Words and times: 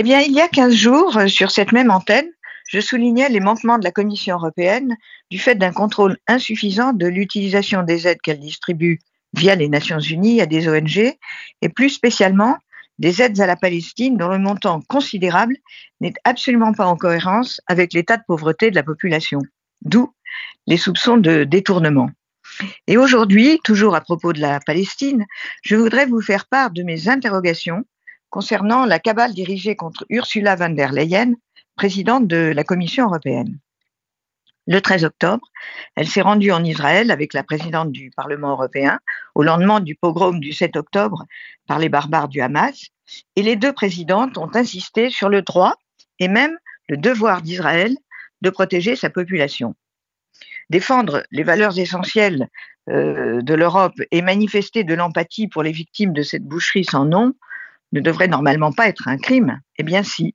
Eh 0.00 0.02
bien, 0.02 0.20
il 0.20 0.32
y 0.32 0.40
a 0.40 0.48
15 0.48 0.72
jours, 0.72 1.18
euh, 1.18 1.26
sur 1.26 1.50
cette 1.50 1.72
même 1.72 1.90
antenne, 1.90 2.24
je 2.70 2.80
soulignais 2.80 3.28
les 3.28 3.38
manquements 3.38 3.76
de 3.76 3.84
la 3.84 3.90
Commission 3.90 4.36
européenne 4.36 4.96
du 5.30 5.38
fait 5.38 5.56
d'un 5.56 5.72
contrôle 5.72 6.16
insuffisant 6.26 6.94
de 6.94 7.06
l'utilisation 7.06 7.82
des 7.82 8.08
aides 8.08 8.22
qu'elle 8.22 8.40
distribue 8.40 8.98
via 9.34 9.56
les 9.56 9.68
Nations 9.68 9.98
Unies 9.98 10.40
à 10.40 10.46
des 10.46 10.70
ONG 10.70 10.96
et 10.96 11.68
plus 11.68 11.90
spécialement 11.90 12.56
des 12.98 13.20
aides 13.20 13.38
à 13.42 13.46
la 13.46 13.56
Palestine 13.56 14.16
dont 14.16 14.30
le 14.30 14.38
montant 14.38 14.80
considérable 14.88 15.58
n'est 16.00 16.14
absolument 16.24 16.72
pas 16.72 16.86
en 16.86 16.96
cohérence 16.96 17.60
avec 17.66 17.92
l'état 17.92 18.16
de 18.16 18.24
pauvreté 18.26 18.70
de 18.70 18.76
la 18.76 18.82
population, 18.82 19.42
d'où 19.82 20.14
les 20.66 20.78
soupçons 20.78 21.18
de 21.18 21.44
détournement. 21.44 22.08
Et 22.86 22.96
aujourd'hui, 22.96 23.60
toujours 23.64 23.94
à 23.94 24.00
propos 24.00 24.32
de 24.32 24.40
la 24.40 24.60
Palestine, 24.60 25.26
je 25.62 25.76
voudrais 25.76 26.06
vous 26.06 26.22
faire 26.22 26.46
part 26.46 26.70
de 26.70 26.84
mes 26.84 27.10
interrogations 27.10 27.84
concernant 28.30 28.86
la 28.86 28.98
cabale 28.98 29.34
dirigée 29.34 29.76
contre 29.76 30.06
Ursula 30.08 30.56
von 30.56 30.70
der 30.70 30.92
Leyen, 30.92 31.34
présidente 31.76 32.26
de 32.26 32.52
la 32.54 32.64
Commission 32.64 33.06
européenne. 33.06 33.58
Le 34.66 34.80
13 34.80 35.04
octobre, 35.04 35.46
elle 35.96 36.06
s'est 36.06 36.20
rendue 36.20 36.52
en 36.52 36.62
Israël 36.62 37.10
avec 37.10 37.34
la 37.34 37.42
présidente 37.42 37.90
du 37.90 38.10
Parlement 38.10 38.50
européen 38.50 39.00
au 39.34 39.42
lendemain 39.42 39.80
du 39.80 39.96
pogrom 39.96 40.38
du 40.38 40.52
7 40.52 40.76
octobre 40.76 41.24
par 41.66 41.78
les 41.78 41.88
barbares 41.88 42.28
du 42.28 42.40
Hamas, 42.40 42.88
et 43.34 43.42
les 43.42 43.56
deux 43.56 43.72
présidentes 43.72 44.38
ont 44.38 44.50
insisté 44.54 45.10
sur 45.10 45.28
le 45.28 45.42
droit 45.42 45.74
et 46.20 46.28
même 46.28 46.56
le 46.88 46.96
devoir 46.96 47.42
d'Israël 47.42 47.96
de 48.42 48.50
protéger 48.50 48.94
sa 48.94 49.10
population. 49.10 49.74
Défendre 50.68 51.24
les 51.32 51.42
valeurs 51.42 51.78
essentielles 51.78 52.48
euh, 52.88 53.42
de 53.42 53.54
l'Europe 53.54 54.00
et 54.12 54.22
manifester 54.22 54.84
de 54.84 54.94
l'empathie 54.94 55.48
pour 55.48 55.64
les 55.64 55.72
victimes 55.72 56.12
de 56.12 56.22
cette 56.22 56.44
boucherie 56.44 56.84
sans 56.84 57.04
nom 57.04 57.34
ne 57.92 58.00
devrait 58.00 58.28
normalement 58.28 58.72
pas 58.72 58.88
être 58.88 59.08
un 59.08 59.18
crime. 59.18 59.60
Eh 59.78 59.82
bien 59.82 60.02
si, 60.02 60.34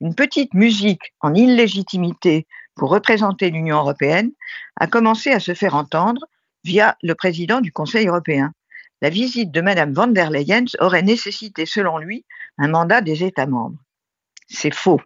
une 0.00 0.14
petite 0.14 0.54
musique 0.54 1.14
en 1.20 1.34
illégitimité 1.34 2.46
pour 2.74 2.90
représenter 2.90 3.50
l'Union 3.50 3.78
européenne 3.78 4.32
a 4.76 4.86
commencé 4.86 5.30
à 5.30 5.40
se 5.40 5.54
faire 5.54 5.74
entendre 5.74 6.22
via 6.64 6.96
le 7.02 7.14
président 7.14 7.60
du 7.60 7.72
Conseil 7.72 8.06
européen. 8.06 8.52
La 9.00 9.10
visite 9.10 9.50
de 9.50 9.60
Mme 9.60 9.92
von 9.92 10.08
der 10.08 10.30
Leyen 10.30 10.64
aurait 10.78 11.02
nécessité, 11.02 11.66
selon 11.66 11.98
lui, 11.98 12.24
un 12.58 12.68
mandat 12.68 13.00
des 13.00 13.24
États 13.24 13.46
membres. 13.46 13.78
C'est 14.48 14.74
faux. 14.74 15.00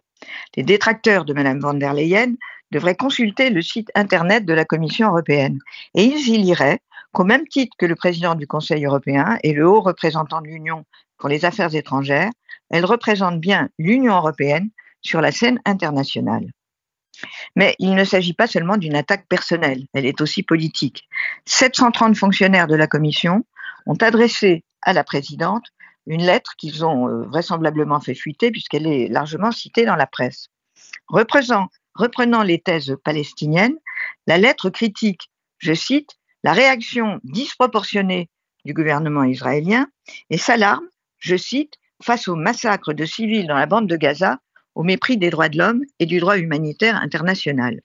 Les 0.55 0.63
détracteurs 0.63 1.25
de 1.25 1.33
Mme 1.33 1.59
von 1.59 1.73
der 1.73 1.93
Leyen 1.93 2.35
devraient 2.71 2.95
consulter 2.95 3.49
le 3.49 3.61
site 3.61 3.91
Internet 3.95 4.45
de 4.45 4.53
la 4.53 4.65
Commission 4.65 5.07
européenne 5.07 5.59
et 5.95 6.03
ils 6.03 6.27
y 6.29 6.37
liraient 6.37 6.79
qu'au 7.13 7.23
même 7.23 7.47
titre 7.47 7.75
que 7.77 7.85
le 7.85 7.95
président 7.95 8.35
du 8.35 8.47
Conseil 8.47 8.85
européen 8.85 9.37
et 9.43 9.53
le 9.53 9.67
haut 9.67 9.81
représentant 9.81 10.41
de 10.41 10.47
l'Union 10.47 10.85
pour 11.17 11.29
les 11.29 11.45
affaires 11.45 11.73
étrangères, 11.73 12.31
elle 12.69 12.85
représente 12.85 13.39
bien 13.39 13.69
l'Union 13.77 14.15
européenne 14.15 14.69
sur 15.01 15.21
la 15.21 15.31
scène 15.31 15.59
internationale. 15.65 16.51
Mais 17.55 17.75
il 17.79 17.95
ne 17.95 18.03
s'agit 18.03 18.33
pas 18.33 18.47
seulement 18.47 18.77
d'une 18.77 18.95
attaque 18.95 19.27
personnelle, 19.27 19.85
elle 19.93 20.05
est 20.05 20.21
aussi 20.21 20.43
politique. 20.43 21.07
730 21.45 22.15
fonctionnaires 22.15 22.67
de 22.67 22.75
la 22.75 22.87
Commission 22.87 23.45
ont 23.85 23.95
adressé 23.95 24.63
à 24.81 24.93
la 24.93 25.03
présidente 25.03 25.65
une 26.05 26.23
lettre 26.23 26.53
qu'ils 26.57 26.85
ont 26.85 27.07
euh, 27.07 27.23
vraisemblablement 27.25 27.99
fait 27.99 28.15
fuiter 28.15 28.51
puisqu'elle 28.51 28.87
est 28.87 29.07
largement 29.07 29.51
citée 29.51 29.85
dans 29.85 29.95
la 29.95 30.07
presse. 30.07 30.47
Reprenant, 31.07 31.67
reprenant 31.95 32.43
les 32.43 32.59
thèses 32.59 32.95
palestiniennes, 33.03 33.75
la 34.25 34.37
lettre 34.37 34.69
critique, 34.69 35.31
je 35.57 35.73
cite, 35.73 36.11
la 36.47 36.53
réaction 36.53 37.19
disproportionnée 37.25 38.29
du 38.63 38.73
gouvernement 38.73 39.25
israélien 39.25 39.89
et 40.29 40.37
s'alarme, 40.37 40.87
je 41.19 41.35
cite, 41.35 41.73
face 42.01 42.29
au 42.29 42.37
massacre 42.37 42.93
de 42.93 43.03
civils 43.03 43.47
dans 43.47 43.57
la 43.57 43.65
bande 43.65 43.89
de 43.89 43.97
Gaza 43.97 44.39
au 44.73 44.83
mépris 44.83 45.17
des 45.17 45.29
droits 45.29 45.49
de 45.49 45.57
l'homme 45.57 45.83
et 45.99 46.05
du 46.05 46.21
droit 46.21 46.37
humanitaire 46.37 46.95
international. 46.95 47.81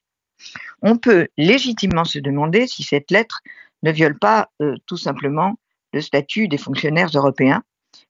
On 0.80 0.96
peut 0.96 1.26
légitimement 1.36 2.04
se 2.04 2.20
demander 2.20 2.68
si 2.68 2.84
cette 2.84 3.10
lettre 3.10 3.40
ne 3.82 3.90
viole 3.90 4.16
pas 4.16 4.48
euh, 4.60 4.76
tout 4.86 4.96
simplement 4.96 5.58
le 5.92 6.00
statut 6.00 6.46
des 6.46 6.56
fonctionnaires 6.56 7.10
européens, 7.12 7.64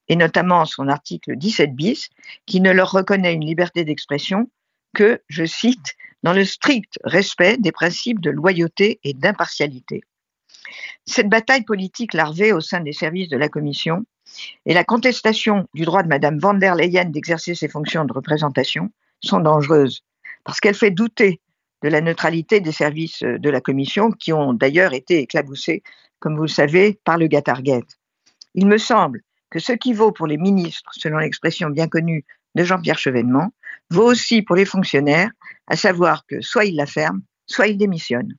et 0.08 0.16
notamment 0.16 0.66
son 0.66 0.88
article 0.88 1.34
17 1.34 1.74
bis, 1.74 2.10
qui 2.44 2.60
ne 2.60 2.72
leur 2.72 2.90
reconnaît 2.90 3.32
une 3.32 3.46
liberté 3.46 3.86
d'expression 3.86 4.50
que, 4.94 5.22
je 5.28 5.46
cite, 5.46 5.94
dans 6.22 6.34
le 6.34 6.44
strict 6.44 6.98
respect 7.04 7.56
des 7.56 7.72
principes 7.72 8.20
de 8.20 8.28
loyauté 8.30 9.00
et 9.02 9.14
d'impartialité. 9.14 10.02
Cette 11.06 11.28
bataille 11.28 11.65
politique 11.65 12.15
larvée 12.15 12.53
au 12.53 12.60
sein 12.60 12.81
des 12.81 12.93
services 12.93 13.28
de 13.28 13.37
la 13.37 13.48
Commission 13.48 14.04
et 14.66 14.75
la 14.75 14.84
contestation 14.84 15.66
du 15.75 15.84
droit 15.84 16.03
de 16.03 16.09
Mme 16.09 16.38
van 16.38 16.54
der 16.54 16.75
Leyen 16.75 17.06
d'exercer 17.06 17.54
ses 17.54 17.69
fonctions 17.69 18.04
de 18.04 18.12
représentation 18.12 18.91
sont 19.20 19.41
dangereuses 19.41 20.03
parce 20.44 20.60
qu'elle 20.60 20.75
fait 20.75 20.91
douter 20.91 21.41
de 21.82 21.88
la 21.88 22.00
neutralité 22.00 22.60
des 22.60 22.72
services 22.72 23.22
de 23.22 23.50
la 23.50 23.60
Commission 23.60 24.10
qui 24.10 24.32
ont 24.32 24.53
d'ailleurs 24.53 24.94
été 24.94 25.19
éclaboussés, 25.19 25.82
comme 26.20 26.37
vous 26.37 26.43
le 26.43 26.48
savez, 26.48 26.99
par 27.04 27.19
le 27.19 27.26
Gatargate. 27.26 27.99
Il 28.54 28.66
me 28.66 28.78
semble 28.78 29.22
que 29.50 29.59
ce 29.59 29.72
qui 29.72 29.93
vaut 29.93 30.12
pour 30.12 30.26
les 30.26 30.38
ministres, 30.38 30.91
selon 30.93 31.19
l'expression 31.19 31.70
bien 31.70 31.88
connue 31.88 32.25
de 32.54 32.64
Jean-Pierre 32.64 32.99
Chevènement, 32.99 33.53
vaut 33.91 34.10
aussi 34.10 34.43
pour 34.43 34.56
les 34.56 34.64
fonctionnaires, 34.64 35.31
à 35.66 35.76
savoir 35.76 36.25
que 36.26 36.41
soit 36.41 36.64
ils 36.64 36.76
la 36.76 36.87
ferment, 36.87 37.20
soit 37.47 37.66
ils 37.66 37.76
démissionnent. 37.76 38.31